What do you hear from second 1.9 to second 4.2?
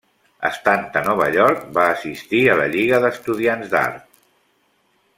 assistir a la Lliga d'Estudiants d'Art.